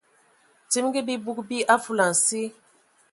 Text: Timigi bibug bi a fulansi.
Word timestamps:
Timigi 0.69 1.01
bibug 1.07 1.37
bi 1.47 1.57
a 1.73 1.75
fulansi. 1.83 2.41